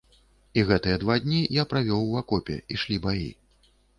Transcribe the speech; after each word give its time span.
І 0.59 0.63
гэтыя 0.71 0.95
два 1.03 1.17
дні 1.25 1.41
я 1.57 1.65
правёў 1.75 2.01
у 2.13 2.17
акопе, 2.23 2.57
ішлі 2.77 2.97
баі. 3.07 3.29